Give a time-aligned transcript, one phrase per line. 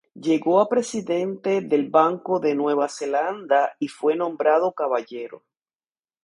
[0.15, 5.43] Llegó a presidente del Banco de Nueva Zelanda y fue nombrado caballero.